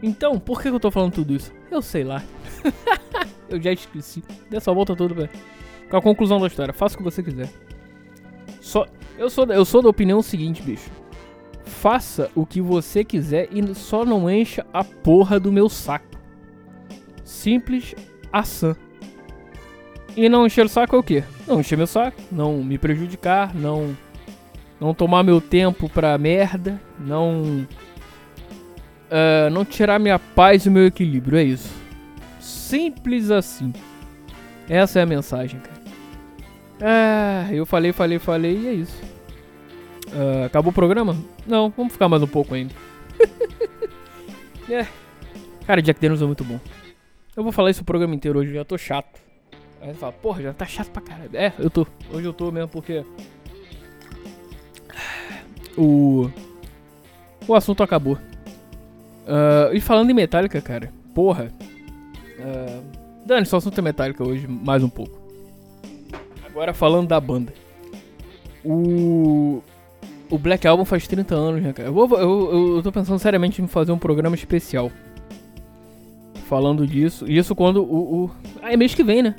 Então, 0.01 0.37
por 0.37 0.61
que 0.61 0.67
eu 0.67 0.79
tô 0.79 0.91
falando 0.91 1.13
tudo 1.13 1.33
isso? 1.33 1.53
Eu 1.71 1.81
sei 1.81 2.03
lá. 2.03 2.21
eu 3.49 3.61
já 3.61 3.71
esqueci. 3.71 4.21
Dessa 4.49 4.73
volta 4.73 4.95
toda, 4.95 5.13
velho. 5.13 5.29
Com 5.89 5.97
a 5.97 6.01
conclusão 6.01 6.39
da 6.39 6.47
história, 6.47 6.73
faça 6.73 6.95
o 6.95 6.97
que 6.97 7.03
você 7.03 7.23
quiser. 7.23 7.49
Só, 8.59 8.85
eu 9.17 9.29
sou, 9.29 9.45
eu 9.45 9.63
sou 9.63 9.81
da 9.81 9.89
opinião 9.89 10.21
seguinte, 10.21 10.61
bicho. 10.61 10.89
Faça 11.63 12.29
o 12.35 12.45
que 12.45 12.61
você 12.61 13.05
quiser 13.05 13.47
e 13.51 13.73
só 13.73 14.03
não 14.03 14.29
encha 14.29 14.65
a 14.73 14.83
porra 14.83 15.39
do 15.39 15.51
meu 15.51 15.69
saco 15.69 16.13
simples, 17.43 17.95
ação. 18.31 18.75
E 20.15 20.29
não 20.29 20.45
encher 20.45 20.65
o 20.65 20.69
saco 20.69 20.95
é 20.95 20.99
o 20.99 21.03
quê? 21.03 21.23
Não 21.47 21.59
encher 21.59 21.77
meu 21.77 21.87
saco, 21.87 22.21
não 22.31 22.63
me 22.63 22.77
prejudicar, 22.77 23.53
não 23.55 23.97
não 24.83 24.93
tomar 24.93 25.23
meu 25.23 25.39
tempo 25.39 25.87
pra 25.87 26.17
merda, 26.17 26.79
não 26.99 27.65
uh, 29.09 29.49
não 29.49 29.63
tirar 29.63 29.97
minha 29.97 30.19
paz 30.19 30.65
e 30.65 30.69
meu 30.69 30.85
equilíbrio, 30.85 31.37
é 31.37 31.43
isso. 31.43 31.73
Simples 32.37 33.31
assim. 33.31 33.71
Essa 34.67 34.99
é 34.99 35.03
a 35.03 35.05
mensagem, 35.05 35.61
cara. 35.61 35.81
Ah, 36.81 37.47
eu 37.53 37.65
falei, 37.65 37.93
falei, 37.93 38.19
falei 38.19 38.57
e 38.57 38.67
é 38.67 38.73
isso. 38.73 39.01
Uh, 40.09 40.45
acabou 40.45 40.71
o 40.71 40.75
programa? 40.75 41.15
Não, 41.47 41.73
vamos 41.75 41.93
ficar 41.93 42.09
mais 42.09 42.21
um 42.21 42.27
pouco 42.27 42.53
ainda. 42.53 42.73
é. 44.69 44.85
Cara, 45.65 45.81
Jack 45.81 46.01
Daniels 46.01 46.21
é 46.21 46.25
muito 46.25 46.43
bom. 46.43 46.59
Eu 47.37 47.43
vou 47.43 47.53
falar 47.53 47.71
isso 47.71 47.83
o 47.83 47.85
programa 47.85 48.13
inteiro 48.13 48.37
hoje, 48.37 48.53
já 48.53 48.65
tô 48.65 48.77
chato. 48.77 49.21
Aí 49.81 49.93
você 49.93 49.93
fala, 49.93 50.11
porra, 50.11 50.41
já 50.41 50.53
tá 50.53 50.65
chato 50.65 50.91
pra 50.91 51.01
caralho. 51.01 51.29
É, 51.33 51.53
eu 51.57 51.69
tô. 51.69 51.87
Hoje 52.11 52.25
eu 52.25 52.33
tô 52.33 52.51
mesmo 52.51 52.67
porque. 52.67 53.05
O. 55.77 56.29
O 57.47 57.55
assunto 57.55 57.83
acabou. 57.83 58.17
Uh, 59.25 59.73
e 59.73 59.79
falando 59.79 60.09
em 60.09 60.13
Metallica, 60.13 60.61
cara, 60.61 60.91
porra. 61.13 61.51
Uh, 62.39 62.83
Dani, 63.25 63.45
só 63.45 63.57
assunto 63.57 63.77
é 63.77 63.81
Metallica 63.81 64.27
hoje, 64.27 64.47
mais 64.47 64.83
um 64.83 64.89
pouco. 64.89 65.17
Agora 66.45 66.73
falando 66.73 67.07
da 67.07 67.19
banda. 67.19 67.53
O. 68.63 69.61
O 70.29 70.37
Black 70.37 70.65
Album 70.67 70.83
faz 70.83 71.07
30 71.07 71.35
anos, 71.35 71.61
né, 71.61 71.73
cara? 71.73 71.89
Eu, 71.89 71.93
vou, 71.93 72.17
eu, 72.17 72.75
eu, 72.77 72.83
tô 72.83 72.91
pensando 72.91 73.19
seriamente 73.19 73.61
em 73.61 73.67
fazer 73.67 73.91
um 73.91 73.99
programa 73.99 74.35
especial 74.35 74.91
falando 76.53 76.85
disso. 76.87 77.29
Isso 77.29 77.55
quando 77.55 77.83
o, 77.83 78.25
o. 78.25 78.31
Ah, 78.61 78.73
é 78.73 78.77
mês 78.77 78.93
que 78.93 79.03
vem, 79.03 79.21
né? 79.21 79.35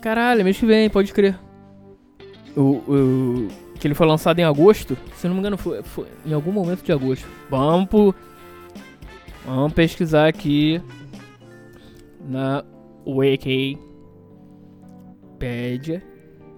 Caralho, 0.00 0.40
é 0.40 0.44
mês 0.44 0.58
que 0.58 0.66
vem, 0.66 0.88
pode 0.88 1.12
crer. 1.12 1.38
O, 2.56 2.60
o, 2.60 3.48
que 3.80 3.88
ele 3.88 3.94
foi 3.94 4.06
lançado 4.06 4.38
em 4.38 4.44
agosto. 4.44 4.96
Se 5.16 5.26
não 5.26 5.34
me 5.34 5.40
engano, 5.40 5.56
foi, 5.56 5.82
foi 5.82 6.06
em 6.24 6.32
algum 6.32 6.52
momento 6.52 6.84
de 6.84 6.92
agosto. 6.92 7.26
Vamos 7.50 7.88
pro, 7.88 8.14
Vamos 9.44 9.72
pesquisar 9.72 10.28
aqui 10.28 10.80
na 12.20 12.64
Wikipedia. 13.06 13.80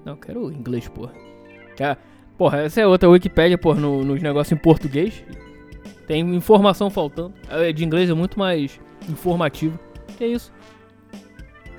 Não, 0.05 0.17
quero 0.17 0.52
inglês, 0.52 0.88
porra. 0.88 1.12
Ah, 1.81 1.97
porra, 2.37 2.62
essa 2.62 2.81
é 2.81 2.87
outra 2.87 3.09
Wikipedia, 3.09 3.57
porra, 3.57 3.81
no, 3.81 4.05
nos 4.05 4.21
negócios 4.21 4.52
em 4.52 4.61
português. 4.61 5.25
Tem 6.07 6.21
informação 6.35 6.91
faltando. 6.91 7.33
É, 7.49 7.73
de 7.73 7.85
inglês 7.85 8.11
é 8.11 8.14
muito 8.14 8.38
mais 8.38 8.79
informativo. 9.09 9.79
Que 10.19 10.25
é 10.25 10.29
isso? 10.29 10.52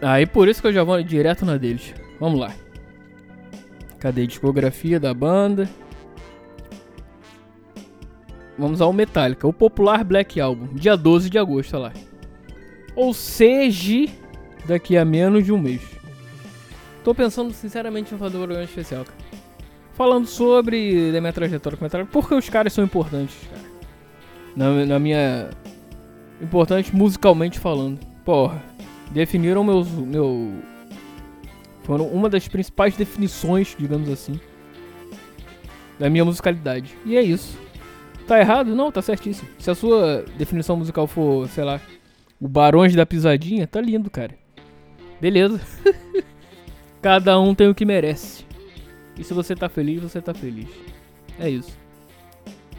Aí 0.02 0.24
ah, 0.24 0.28
por 0.28 0.48
isso 0.48 0.62
que 0.62 0.68
eu 0.68 0.74
já 0.74 0.84
vou 0.84 1.02
direto 1.04 1.46
na 1.46 1.58
deles. 1.58 1.94
Vamos 2.20 2.40
lá. 2.40 2.52
Cadê 4.04 4.24
a 4.24 4.28
discografia 4.28 5.00
da 5.00 5.14
banda? 5.14 5.70
Vamos 8.60 8.82
ao 8.82 8.92
Metallica, 8.92 9.48
o 9.48 9.54
popular 9.54 10.04
Black 10.04 10.42
Album, 10.42 10.76
dia 10.76 10.98
12 10.98 11.30
de 11.30 11.40
agosto, 11.40 11.76
olha 11.76 11.84
lá. 11.84 11.94
Ou 12.98 13.14
seja, 13.14 14.12
daqui 14.68 14.98
a 14.98 15.06
menos 15.06 15.46
de 15.46 15.54
um 15.54 15.58
mês. 15.58 15.82
Tô 17.02 17.16
pensando 17.16 17.54
sinceramente 17.54 18.14
em 18.14 18.18
fazer 18.18 18.36
um 18.36 18.42
programa 18.42 18.66
especial, 18.66 19.06
cara. 19.06 19.18
Falando 19.94 20.28
sobre 20.28 21.16
a 21.18 21.22
minha 21.22 21.32
trajetória 21.32 21.78
com 21.78 21.86
Metallica, 21.86 22.10
porque 22.12 22.36
os 22.36 22.50
caras 22.50 22.74
são 22.74 22.84
importantes, 22.84 23.38
cara. 23.50 23.64
Na, 24.54 24.86
na 24.86 25.00
minha 25.00 25.50
importante 26.42 26.94
musicalmente 26.94 27.58
falando. 27.58 28.00
Porra, 28.26 28.62
definiram 29.12 29.64
meus. 29.64 29.90
Meu. 29.90 30.52
Foram 31.84 32.08
uma 32.08 32.30
das 32.30 32.48
principais 32.48 32.96
definições, 32.96 33.76
digamos 33.78 34.10
assim, 34.10 34.40
da 36.00 36.10
minha 36.10 36.24
musicalidade. 36.24 36.96
E 37.06 37.18
é 37.18 37.22
isso. 37.22 37.58
Tá 38.28 38.40
errado? 38.40 38.74
Não, 38.74 38.92
tá 38.92 39.02
certíssimo. 39.02 39.50
Se 39.60 39.70
a 39.70 39.76
sua 39.76 40.26
definição 40.38 40.78
musical 40.78 41.08
for, 41.08 41.48
sei 41.50 41.64
lá, 41.64 41.82
o 42.40 42.48
Barões 42.48 42.96
da 42.96 43.06
Pisadinha, 43.06 43.68
tá 43.68 43.82
lindo, 43.82 44.10
cara. 44.10 44.36
Beleza. 45.20 45.60
Cada 47.02 47.38
um 47.40 47.54
tem 47.54 47.68
o 47.68 47.76
que 47.76 47.86
merece. 47.86 48.46
E 49.18 49.24
se 49.24 49.34
você 49.34 49.56
tá 49.56 49.68
feliz, 49.68 50.02
você 50.02 50.22
tá 50.22 50.34
feliz. 50.34 50.70
É 51.38 51.50
isso. 51.50 51.78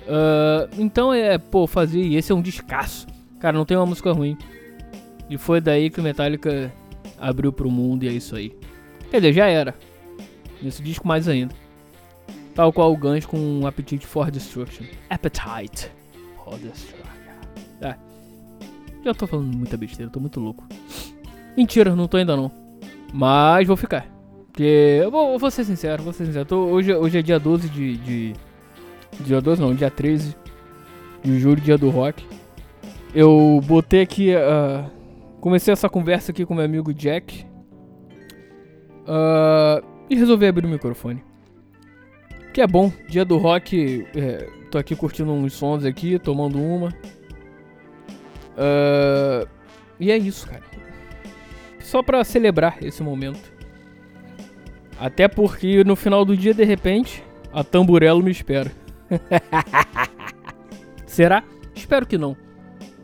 Uh, 0.03 0.69
então 0.79 1.13
é, 1.13 1.37
pô, 1.39 1.67
fazer. 1.67 2.01
Esse 2.15 2.33
é 2.33 2.35
um 2.35 2.43
descasso. 2.43 3.07
Cara, 3.39 3.57
não 3.57 3.67
tem 3.67 3.77
uma 3.77 3.87
música 3.87 4.13
ruim. 4.13 4.37
E 5.29 5.37
foi 5.37 5.61
daí 5.61 5.91
que 5.91 6.01
o 6.01 6.03
Metallica 6.03 6.73
abriu 7.19 7.53
pro 7.53 7.71
mundo 7.71 8.05
e 8.05 8.09
é 8.09 8.13
isso 8.13 8.35
aí. 8.35 8.55
Quer 9.11 9.21
dizer, 9.21 9.33
já 9.33 9.47
era. 9.47 9.75
Nesse 10.63 10.83
disco 10.83 11.07
mais 11.07 11.29
ainda. 11.29 11.55
Tal 12.55 12.73
qual 12.73 12.93
o 12.93 12.97
Guns 12.97 13.27
com 13.27 13.39
um 13.39 13.67
Appetite 13.67 14.07
for 14.07 14.31
Destruction. 14.31 14.85
Appetite 15.11 15.91
for 16.37 16.59
Destruction. 16.59 17.05
É. 17.81 17.97
Já 19.05 19.13
tô 19.13 19.27
falando 19.27 19.55
muita 19.55 19.77
besteira, 19.77 20.11
tô 20.11 20.21
muito 20.21 20.41
louco. 20.41 20.65
Mentira, 21.57 21.95
não 21.95 22.09
tô 22.09 22.17
ainda 22.17 22.37
não. 22.37 22.51
Mas 23.13 23.67
vou 23.67 23.77
ficar. 23.77 24.07
Porque 24.47 25.01
eu 25.03 25.11
vou, 25.11 25.39
vou 25.39 25.51
ser 25.51 25.65
sincero, 25.65 26.03
vou 26.03 26.13
ser 26.13 26.27
sincero. 26.27 26.45
Tô, 26.45 26.67
hoje, 26.67 26.95
hoje 26.95 27.19
é 27.19 27.23
dia 27.23 27.39
12 27.39 27.69
de, 27.69 27.97
de. 27.99 28.33
Dia 29.21 29.41
12 29.41 29.61
não, 29.61 29.75
dia 29.75 29.91
13 29.91 30.35
de 31.23 31.39
julho, 31.39 31.61
dia 31.61 31.77
do 31.77 31.91
rock. 31.91 32.25
Eu 33.15 33.61
botei 33.65 34.03
aqui. 34.03 34.33
Uh, 34.35 34.89
comecei 35.41 35.73
essa 35.73 35.89
conversa 35.89 36.33
aqui 36.33 36.47
com 36.47 36.55
meu 36.55 36.65
amigo 36.65 36.95
Jack. 36.95 37.45
Uh, 39.05 39.85
e 40.09 40.17
resolvi 40.17 40.47
abrir 40.47 40.67
o 40.67 40.69
microfone. 40.69 41.23
Que 42.53 42.61
é 42.61 42.67
bom, 42.67 42.93
dia 43.09 43.25
do 43.25 43.37
rock. 43.37 44.07
É, 44.15 44.49
tô 44.71 44.79
aqui 44.79 44.95
curtindo 44.95 45.33
uns 45.33 45.55
sons 45.55 45.85
aqui, 45.85 46.19
tomando 46.19 46.61
uma. 46.61 46.89
Uh, 48.57 49.49
e 49.99 50.11
é 50.11 50.17
isso, 50.17 50.47
cara. 50.47 50.63
Só 51.81 52.03
pra 52.03 52.25
celebrar 52.25 52.79
esse 52.83 53.03
momento. 53.03 53.53
Até 54.99 55.29
porque 55.29 55.83
no 55.85 55.97
final 55.97 56.25
do 56.25 56.37
dia, 56.37 56.55
de 56.55 56.65
repente, 56.65 57.23
a 57.53 57.65
tamburelo 57.65 58.23
me 58.23 58.31
espera. 58.31 58.71
Será? 61.07 61.45
Espero 61.75 62.07
que 62.07 62.17
não. 62.17 62.37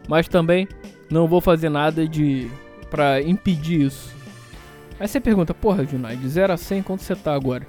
Mas 0.08 0.28
também 0.28 0.68
não 1.10 1.26
vou 1.26 1.40
fazer 1.40 1.68
nada 1.68 2.06
de 2.06 2.48
para 2.90 3.20
impedir 3.22 3.82
isso. 3.82 4.14
Aí 5.00 5.08
você 5.08 5.18
pergunta, 5.18 5.54
porra, 5.54 5.82
Junai, 5.86 6.14
de 6.14 6.28
0 6.28 6.52
a 6.52 6.56
100, 6.58 6.82
quanto 6.82 7.02
você 7.02 7.16
tá 7.16 7.34
agora? 7.34 7.66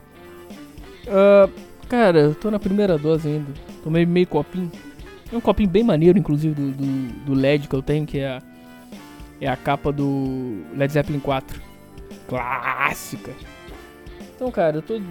Uh, 1.08 1.50
cara, 1.88 2.20
eu 2.20 2.36
tô 2.36 2.52
na 2.52 2.60
primeira 2.60 2.98
dose 2.98 3.26
ainda. 3.26 3.54
Tomei 3.82 4.06
meio 4.06 4.28
copinho. 4.28 4.70
É 5.32 5.38
um 5.38 5.40
copinho 5.40 5.70
bem 5.70 5.82
maneiro, 5.82 6.20
inclusive, 6.20 6.54
do, 6.54 6.72
do, 6.72 7.26
do 7.28 7.34
LED 7.34 7.70
que 7.70 7.74
eu 7.74 7.82
tenho, 7.82 8.06
que 8.06 8.20
é 8.20 8.28
a, 8.28 8.42
é 9.40 9.48
a 9.48 9.56
capa 9.56 9.94
do 9.94 10.62
Led 10.76 10.92
Zeppelin 10.92 11.22
4. 11.22 11.62
Clássica. 12.28 13.34
Então, 14.36 14.52
cara, 14.52 14.78
eu 14.78 14.82
tô 14.82 15.02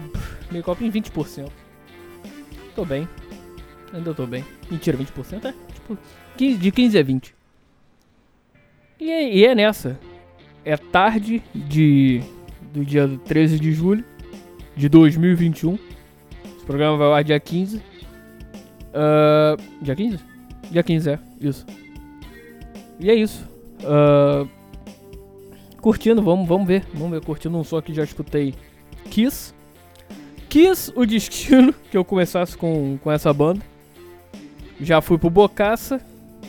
meio 0.51 0.63
copinho 0.63 0.91
20%. 0.91 1.49
Tô 2.75 2.85
bem. 2.85 3.09
Ainda 3.91 4.13
tô 4.13 4.27
bem. 4.27 4.45
Mentira, 4.69 4.95
20%? 4.95 5.45
É, 5.45 5.53
tipo, 5.73 5.97
15, 6.37 6.57
de 6.59 6.71
15 6.71 6.99
a 6.99 7.03
20. 7.03 7.35
E 8.99 9.09
é, 9.09 9.33
e 9.33 9.43
é 9.43 9.55
nessa. 9.55 9.99
É 10.63 10.77
tarde 10.77 11.41
de 11.53 12.21
do 12.73 12.85
dia 12.85 13.09
13 13.25 13.59
de 13.59 13.71
julho 13.73 14.03
de 14.75 14.87
2021. 14.87 15.77
Esse 16.55 16.65
programa 16.65 16.97
vai 16.97 17.19
ao 17.19 17.23
dia 17.23 17.39
15. 17.39 17.77
Uh, 17.77 17.81
dia 19.81 19.95
15? 19.95 20.19
Dia 20.71 20.83
15, 20.83 21.09
é. 21.09 21.19
Isso. 21.39 21.65
E 22.99 23.09
é 23.09 23.15
isso. 23.15 23.47
Uh, 23.81 24.47
curtindo, 25.81 26.21
vamos, 26.21 26.47
vamos 26.47 26.67
ver. 26.67 26.85
Vamos 26.93 27.11
ver. 27.11 27.25
Curtindo 27.25 27.57
um 27.57 27.63
som 27.63 27.81
que 27.81 27.93
já 27.93 28.03
escutei. 28.03 28.53
Kiss. 29.09 29.53
Kiss 30.47 30.91
o 30.95 31.05
destino 31.05 31.73
que 31.89 31.97
eu 31.97 32.05
começasse 32.05 32.57
com, 32.57 32.97
com 32.97 33.11
essa 33.11 33.33
banda. 33.33 33.61
Já 34.79 35.01
fui 35.01 35.17
pro 35.17 35.29
Bocaça. 35.29 35.99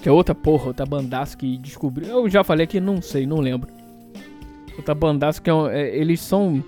Que 0.03 0.09
é 0.09 0.13
outra 0.13 0.35
porra, 0.35 0.67
outra 0.67 0.85
bandaça 0.85 1.37
que 1.37 1.57
descobri. 1.59 2.09
Eu 2.09 2.29
já 2.29 2.43
falei 2.43 2.65
aqui, 2.65 2.81
não 2.81 3.01
sei, 3.01 3.25
não 3.25 3.39
lembro. 3.39 3.82
Outra 4.77 4.95
bandaça 4.95 5.41
que 5.41 5.51
é, 5.51 5.55
é, 5.73 5.97
eles 5.97 6.21
são. 6.21 6.63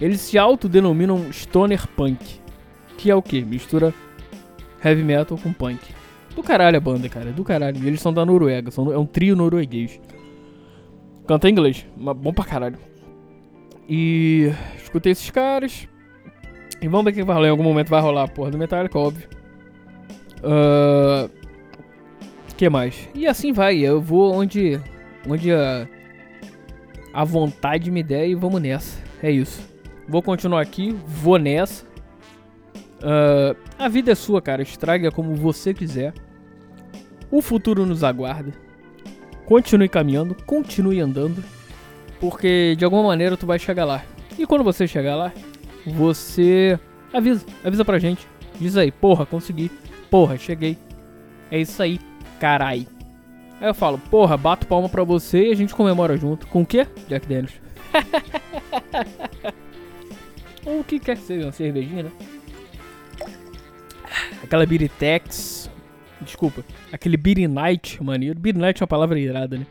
Eles 0.00 0.20
se 0.20 0.38
autodenominam 0.38 1.32
Stoner 1.32 1.86
Punk. 1.88 2.40
Que 2.96 3.10
é 3.10 3.14
o 3.14 3.22
que? 3.22 3.42
Mistura 3.42 3.94
heavy 4.84 5.02
metal 5.02 5.38
com 5.38 5.52
punk. 5.52 5.80
Do 6.34 6.42
caralho 6.42 6.76
a 6.76 6.80
banda, 6.80 7.08
cara. 7.08 7.30
Do 7.30 7.44
caralho. 7.44 7.76
Eles 7.86 8.00
são 8.00 8.12
da 8.12 8.24
Noruega. 8.24 8.70
São, 8.70 8.92
é 8.92 8.98
um 8.98 9.06
trio 9.06 9.36
norueguês. 9.36 10.00
Canta 11.26 11.48
em 11.48 11.52
inglês. 11.52 11.86
Mas 11.96 12.16
bom 12.16 12.32
pra 12.32 12.44
caralho. 12.44 12.78
E. 13.88 14.52
Escutei 14.76 15.12
esses 15.12 15.30
caras. 15.30 15.88
E 16.80 16.88
vamos 16.88 17.04
ver 17.04 17.10
o 17.10 17.14
que 17.14 17.22
vai 17.22 17.36
rolar. 17.36 17.48
Em 17.48 17.50
algum 17.50 17.62
momento 17.62 17.88
vai 17.88 18.00
rolar 18.00 18.24
a 18.24 18.28
porra 18.28 18.50
do 18.50 18.58
Metallica, 18.58 18.98
óbvio. 18.98 19.28
Uh, 20.38 21.30
que 22.62 22.68
mais? 22.68 23.08
E 23.12 23.26
assim 23.26 23.52
vai, 23.52 23.78
eu 23.78 24.00
vou 24.00 24.32
onde, 24.34 24.80
onde 25.28 25.52
a, 25.52 25.88
a 27.12 27.24
vontade 27.24 27.90
me 27.90 28.02
der 28.02 28.28
e 28.28 28.34
vamos 28.34 28.60
nessa. 28.60 29.02
É 29.22 29.30
isso. 29.30 29.62
Vou 30.08 30.22
continuar 30.22 30.60
aqui, 30.60 30.96
vou 31.06 31.38
nessa. 31.38 31.84
Uh, 32.98 33.56
a 33.78 33.88
vida 33.88 34.12
é 34.12 34.14
sua, 34.14 34.40
cara. 34.40 34.62
Estraga 34.62 35.10
como 35.10 35.34
você 35.34 35.74
quiser. 35.74 36.14
O 37.30 37.42
futuro 37.42 37.86
nos 37.86 38.04
aguarda. 38.04 38.52
Continue 39.46 39.88
caminhando, 39.88 40.36
continue 40.46 41.00
andando. 41.00 41.42
Porque 42.20 42.74
de 42.76 42.84
alguma 42.84 43.02
maneira 43.02 43.36
tu 43.36 43.46
vai 43.46 43.58
chegar 43.58 43.84
lá. 43.84 44.04
E 44.38 44.46
quando 44.46 44.64
você 44.64 44.86
chegar 44.86 45.16
lá, 45.16 45.32
você 45.84 46.78
avisa, 47.12 47.44
avisa 47.64 47.84
pra 47.84 47.98
gente. 47.98 48.26
Diz 48.60 48.76
aí, 48.76 48.92
porra, 48.92 49.26
consegui. 49.26 49.70
Porra, 50.10 50.38
cheguei. 50.38 50.78
É 51.50 51.58
isso 51.58 51.82
aí 51.82 51.98
carai. 52.38 52.86
Aí 53.62 53.68
eu 53.68 53.74
falo, 53.74 53.96
porra, 53.96 54.36
bato 54.36 54.66
palma 54.66 54.88
pra 54.88 55.04
você 55.04 55.46
e 55.46 55.52
a 55.52 55.54
gente 55.54 55.72
comemora 55.72 56.16
junto. 56.16 56.48
Com 56.48 56.62
o 56.62 56.66
quê? 56.66 56.84
Jack 57.08 57.28
Daniels. 57.28 57.52
Ou 60.66 60.80
o 60.80 60.84
que 60.84 60.98
quer 60.98 61.16
que 61.16 61.22
seja, 61.22 61.46
uma 61.46 61.52
cervejinha, 61.52 62.02
né? 62.02 62.10
Aquela 64.42 64.66
Biritex. 64.66 65.70
Desculpa. 66.20 66.64
Aquele 66.90 67.16
Night 67.46 68.02
maneiro. 68.02 68.40
Night 68.56 68.80
é 68.80 68.82
uma 68.82 68.88
palavra 68.88 69.16
irada, 69.16 69.56
né? 69.56 69.64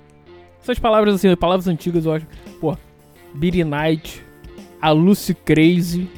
Essas 0.62 0.80
palavras 0.80 1.16
assim, 1.16 1.36
palavras 1.36 1.68
antigas 1.68 2.06
eu 2.06 2.14
acho. 2.14 2.26
Pô, 2.62 2.78
Beer 3.34 3.66
Night. 3.66 4.24
A 4.82 4.92
Lucy 4.92 5.34
Crazy. 5.34 6.10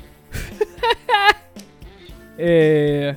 é 2.37 3.15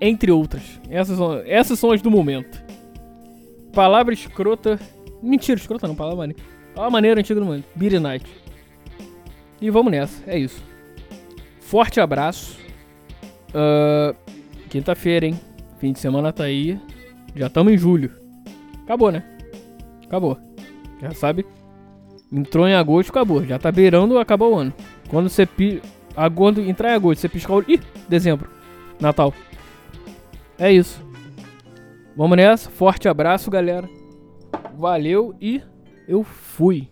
entre 0.00 0.32
outras. 0.32 0.62
Essas 0.88 1.18
são, 1.18 1.42
essas 1.44 1.78
são 1.78 1.92
as 1.92 2.00
do 2.00 2.10
momento. 2.10 2.59
Palavra 3.72 4.12
escrota. 4.12 4.78
Mentira, 5.22 5.58
escrota 5.58 5.86
não, 5.86 5.94
palavra 5.94 6.18
maneira. 6.18 6.42
Palavra 6.74 6.90
maneira 6.90 7.20
antiga 7.20 7.40
do 7.40 7.46
momento. 7.46 7.66
Beer 7.74 8.00
Night. 8.00 8.26
E 9.60 9.70
vamos 9.70 9.92
nessa, 9.92 10.22
é 10.26 10.38
isso. 10.38 10.62
Forte 11.60 12.00
abraço. 12.00 12.58
Uh, 13.50 14.16
Quinta-feira, 14.70 15.26
hein? 15.26 15.38
Fim 15.78 15.92
de 15.92 15.98
semana 15.98 16.32
tá 16.32 16.44
aí. 16.44 16.80
Já 17.34 17.48
estamos 17.48 17.72
em 17.72 17.76
julho. 17.76 18.12
Acabou, 18.84 19.10
né? 19.10 19.24
Acabou. 20.04 20.38
Já 21.00 21.12
sabe. 21.12 21.44
Entrou 22.32 22.68
em 22.68 22.74
agosto, 22.74 23.10
acabou. 23.10 23.44
Já 23.44 23.58
tá 23.58 23.72
beirando, 23.72 24.18
acabou 24.18 24.54
o 24.54 24.58
ano. 24.58 24.72
Quando 25.08 25.28
você 25.28 25.44
pi... 25.44 25.82
Quando 26.34 26.60
entrar 26.60 26.90
em 26.90 26.94
agosto, 26.94 27.20
você 27.20 27.28
piscar 27.28 27.54
o... 27.54 27.64
Ih, 27.66 27.80
dezembro. 28.08 28.48
Natal. 29.00 29.34
É 30.58 30.72
isso. 30.72 31.02
Vamos 32.20 32.36
nessa. 32.36 32.68
Forte 32.68 33.08
abraço, 33.08 33.50
galera. 33.50 33.88
Valeu 34.76 35.34
e 35.40 35.62
eu 36.06 36.22
fui. 36.22 36.89